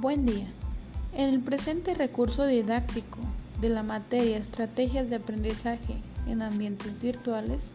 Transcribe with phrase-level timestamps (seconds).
[0.00, 0.46] Buen día.
[1.12, 3.18] En el presente recurso didáctico
[3.60, 7.74] de la materia Estrategias de aprendizaje en ambientes virtuales,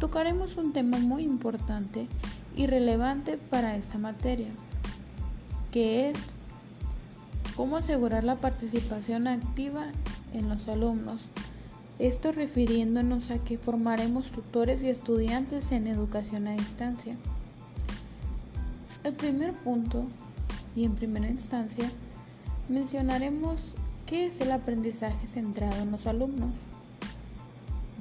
[0.00, 2.08] tocaremos un tema muy importante
[2.56, 4.48] y relevante para esta materia,
[5.70, 6.18] que es
[7.54, 9.88] cómo asegurar la participación activa
[10.32, 11.28] en los alumnos.
[11.98, 17.14] Esto refiriéndonos a que formaremos tutores y estudiantes en educación a distancia.
[19.04, 20.06] El primer punto
[20.74, 21.90] y en primera instancia
[22.68, 23.74] mencionaremos
[24.06, 26.50] qué es el aprendizaje centrado en los alumnos.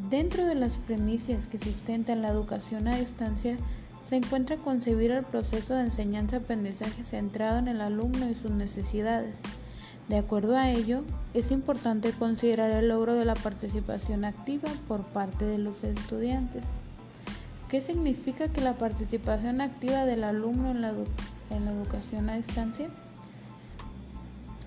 [0.09, 3.57] Dentro de las premisas que sustentan la educación a distancia
[4.05, 9.35] se encuentra concebir el proceso de enseñanza-aprendizaje centrado en el alumno y sus necesidades.
[10.09, 11.03] De acuerdo a ello,
[11.33, 16.63] es importante considerar el logro de la participación activa por parte de los estudiantes.
[17.69, 20.93] ¿Qué significa que la participación activa del alumno en la,
[21.51, 22.89] en la educación a distancia?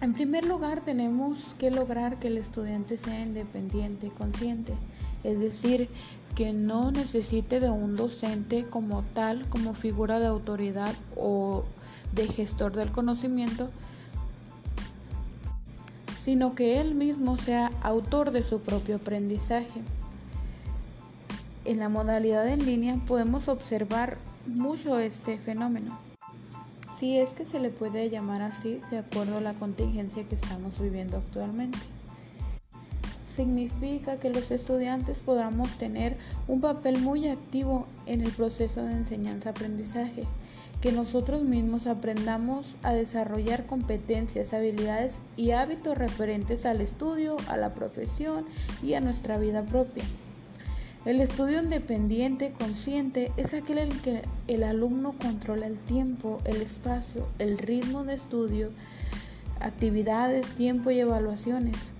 [0.00, 4.74] En primer lugar, tenemos que lograr que el estudiante sea independiente, consciente,
[5.22, 5.88] es decir,
[6.34, 11.64] que no necesite de un docente como tal, como figura de autoridad o
[12.12, 13.70] de gestor del conocimiento,
[16.18, 19.80] sino que él mismo sea autor de su propio aprendizaje.
[21.64, 25.98] En la modalidad en línea podemos observar mucho este fenómeno
[27.04, 30.80] si es que se le puede llamar así de acuerdo a la contingencia que estamos
[30.80, 31.76] viviendo actualmente.
[33.30, 36.16] Significa que los estudiantes podamos tener
[36.48, 40.24] un papel muy activo en el proceso de enseñanza-aprendizaje,
[40.80, 47.74] que nosotros mismos aprendamos a desarrollar competencias, habilidades y hábitos referentes al estudio, a la
[47.74, 48.46] profesión
[48.82, 50.04] y a nuestra vida propia.
[51.04, 56.62] El estudio independiente consciente es aquel en el que el alumno controla el tiempo, el
[56.62, 58.70] espacio, el ritmo de estudio,
[59.60, 61.92] actividades, tiempo y evaluaciones.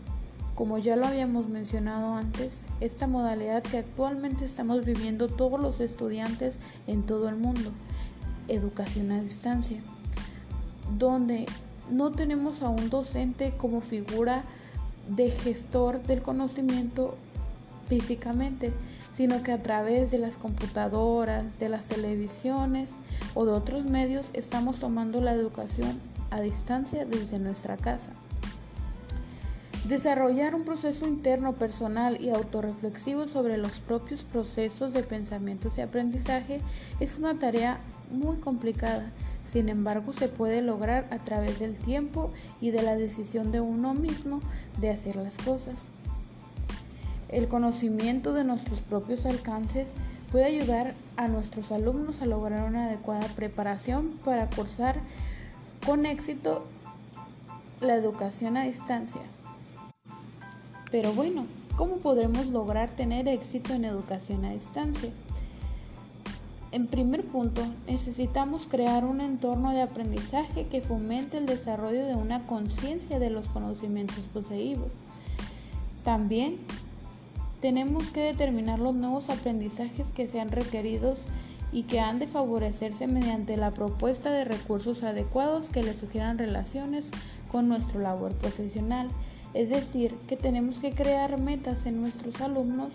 [0.55, 6.59] Como ya lo habíamos mencionado antes, esta modalidad que actualmente estamos viviendo todos los estudiantes
[6.87, 7.73] en todo el mundo,
[8.49, 9.83] educación a distancia,
[10.97, 11.45] donde
[11.91, 14.45] no tenemos a un docente como figura
[15.09, 17.19] de gestor del conocimiento
[17.87, 18.73] físicamente,
[19.13, 22.99] sino que a través de las computadoras, de las televisiones
[23.35, 26.01] o de otros medios estamos tomando la educación
[26.31, 28.13] a distancia desde nuestra casa.
[29.87, 36.63] Desarrollar un proceso interno personal y autorreflexivo sobre los propios procesos de pensamientos y aprendizaje
[37.01, 37.81] es una tarea
[38.11, 39.13] muy complicada,
[39.45, 42.31] sin embargo se puede lograr a través del tiempo
[42.63, 44.41] y de la decisión de uno mismo
[44.81, 45.89] de hacer las cosas.
[47.35, 49.95] El conocimiento de nuestros propios alcances
[50.31, 55.01] puede ayudar a nuestros alumnos a lograr una adecuada preparación para cursar
[55.85, 56.65] con éxito
[57.81, 59.21] la educación a distancia.
[60.93, 61.47] Pero bueno,
[61.77, 65.11] ¿cómo podremos lograr tener éxito en educación a distancia?
[66.71, 72.47] En primer punto, necesitamos crear un entorno de aprendizaje que fomente el desarrollo de una
[72.47, 74.93] conciencia de los conocimientos poseídos.
[76.05, 76.59] También
[77.65, 81.17] tenemos que determinar los nuevos aprendizajes que sean requeridos
[81.73, 87.11] y que han de favorecerse mediante la propuesta de recursos adecuados que le sugieran relaciones
[87.51, 89.09] con nuestro labor profesional.
[89.55, 92.93] Es decir, que tenemos que crear metas en nuestros alumnos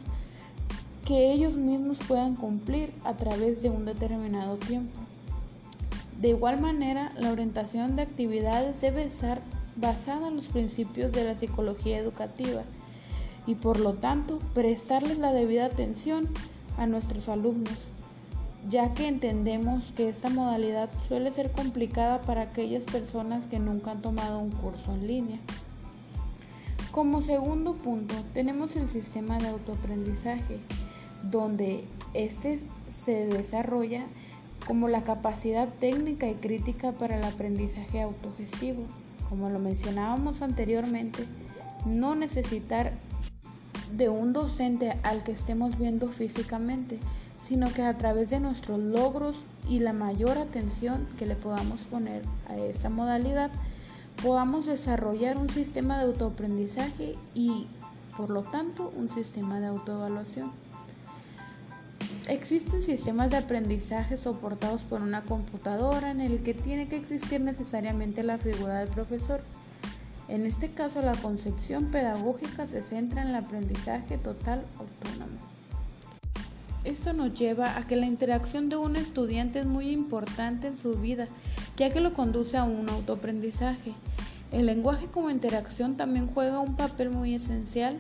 [1.03, 4.99] que ellos mismos puedan cumplir a través de un determinado tiempo.
[6.21, 9.41] De igual manera, la orientación de actividades debe estar
[9.77, 12.61] basada en los principios de la psicología educativa
[13.49, 16.29] y por lo tanto prestarles la debida atención
[16.77, 17.73] a nuestros alumnos,
[18.69, 24.03] ya que entendemos que esta modalidad suele ser complicada para aquellas personas que nunca han
[24.03, 25.39] tomado un curso en línea.
[26.91, 30.59] Como segundo punto, tenemos el sistema de autoaprendizaje,
[31.31, 32.59] donde este
[32.91, 34.05] se desarrolla
[34.67, 38.83] como la capacidad técnica y crítica para el aprendizaje autogestivo.
[39.27, 41.25] Como lo mencionábamos anteriormente,
[41.87, 42.93] no necesitar
[43.91, 46.99] de un docente al que estemos viendo físicamente,
[47.39, 49.37] sino que a través de nuestros logros
[49.67, 53.51] y la mayor atención que le podamos poner a esta modalidad,
[54.21, 57.67] podamos desarrollar un sistema de autoaprendizaje y,
[58.17, 60.51] por lo tanto, un sistema de autoevaluación.
[62.27, 68.23] Existen sistemas de aprendizaje soportados por una computadora en el que tiene que existir necesariamente
[68.23, 69.41] la figura del profesor.
[70.29, 75.39] En este caso, la concepción pedagógica se centra en el aprendizaje total autónomo.
[76.83, 80.93] esto nos lleva a que la interacción de un estudiante es muy importante en su
[80.93, 81.27] vida,
[81.77, 83.93] ya que lo conduce a un autoaprendizaje.
[84.51, 87.97] El lenguaje como interacción también juega un papel muy esencial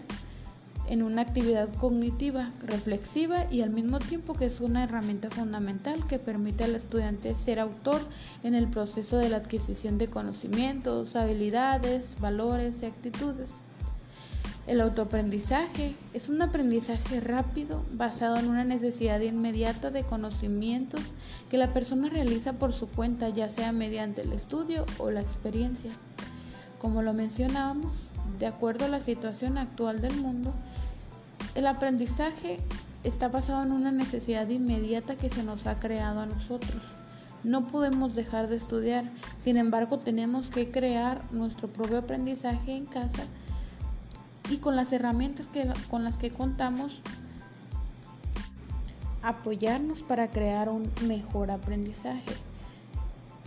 [0.89, 6.17] en una actividad cognitiva, reflexiva y al mismo tiempo que es una herramienta fundamental que
[6.17, 8.01] permite al estudiante ser autor
[8.43, 13.55] en el proceso de la adquisición de conocimientos, habilidades, valores y actitudes.
[14.65, 21.01] El autoaprendizaje es un aprendizaje rápido basado en una necesidad inmediata de conocimientos
[21.49, 25.91] que la persona realiza por su cuenta, ya sea mediante el estudio o la experiencia.
[26.79, 30.53] Como lo mencionábamos, de acuerdo a la situación actual del mundo,
[31.55, 32.59] el aprendizaje
[33.03, 36.81] está basado en una necesidad inmediata que se nos ha creado a nosotros.
[37.43, 39.09] No podemos dejar de estudiar,
[39.39, 43.23] sin embargo tenemos que crear nuestro propio aprendizaje en casa
[44.49, 47.01] y con las herramientas que, con las que contamos,
[49.21, 52.48] apoyarnos para crear un mejor aprendizaje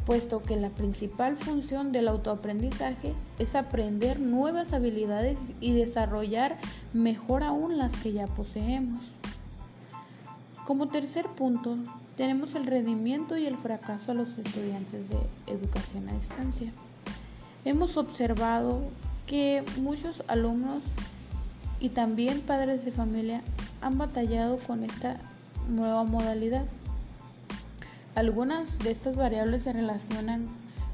[0.07, 6.59] puesto que la principal función del autoaprendizaje es aprender nuevas habilidades y desarrollar
[6.93, 9.05] mejor aún las que ya poseemos.
[10.67, 11.77] Como tercer punto,
[12.17, 16.73] tenemos el rendimiento y el fracaso a los estudiantes de educación a distancia.
[17.65, 18.83] Hemos observado
[19.27, 20.83] que muchos alumnos
[21.81, 23.43] y también padres de familia
[23.81, 25.17] han batallado con esta
[25.69, 26.65] nueva modalidad
[28.15, 30.49] algunas de estas variables se relacionan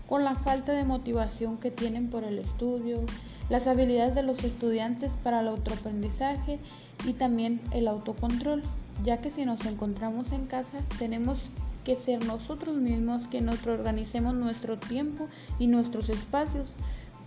[0.09, 3.05] con la falta de motivación que tienen por el estudio,
[3.51, 6.59] las habilidades de los estudiantes para el autoaprendizaje
[7.05, 8.63] y también el autocontrol,
[9.05, 11.39] ya que si nos encontramos en casa tenemos
[11.85, 15.29] que ser nosotros mismos quienes organicemos nuestro tiempo
[15.59, 16.75] y nuestros espacios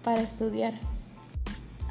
[0.04, 0.74] para estudiar.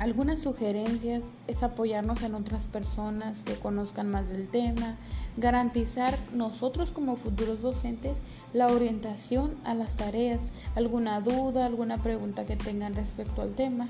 [0.01, 4.97] Algunas sugerencias es apoyarnos en otras personas que conozcan más del tema,
[5.37, 8.17] garantizar nosotros como futuros docentes
[8.55, 13.89] la orientación a las tareas, alguna duda, alguna pregunta que tengan respecto al tema.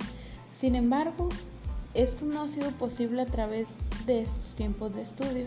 [0.52, 1.28] Sin embargo,
[1.94, 3.68] esto no ha sido posible a través
[4.04, 5.46] de estos tiempos de estudio,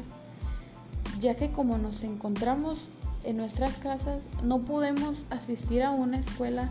[1.20, 2.80] ya que como nos encontramos
[3.26, 6.70] en nuestras casas, no podemos asistir a una escuela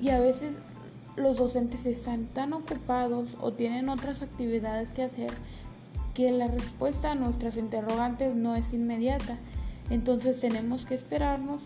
[0.00, 0.56] y a veces
[1.16, 5.30] los docentes están tan ocupados o tienen otras actividades que hacer
[6.14, 9.38] que la respuesta a nuestras interrogantes no es inmediata.
[9.90, 11.62] Entonces tenemos que esperarnos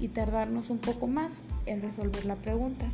[0.00, 2.86] y tardarnos un poco más en resolver la pregunta.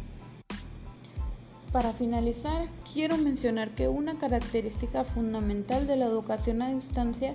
[1.73, 7.35] Para finalizar, quiero mencionar que una característica fundamental de la educación a distancia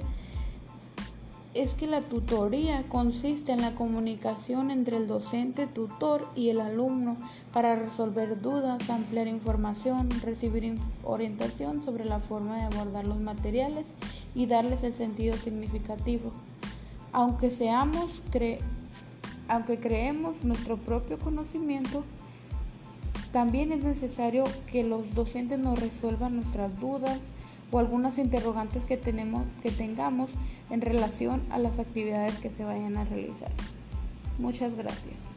[1.55, 7.15] es que la tutoría consiste en la comunicación entre el docente, tutor y el alumno
[7.53, 10.75] para resolver dudas, ampliar información, recibir
[11.05, 13.93] orientación sobre la forma de abordar los materiales
[14.35, 16.31] y darles el sentido significativo.
[17.13, 18.21] Aunque seamos
[19.47, 22.03] aunque creemos nuestro propio conocimiento,
[23.31, 27.29] también es necesario que los docentes nos resuelvan nuestras dudas,
[27.75, 30.31] o algunas interrogantes que, tenemos, que tengamos
[30.69, 33.51] en relación a las actividades que se vayan a realizar.
[34.39, 35.34] Muchas gracias.